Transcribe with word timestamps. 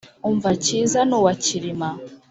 umva 0.29 0.51
cyiza 0.63 0.99
ni 1.09 1.15
uwa 1.17 1.33
cyilima 1.43 1.89